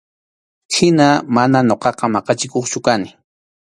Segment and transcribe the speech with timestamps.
[0.73, 3.09] Hina mana ñuqaqa maqachikuqchu kani.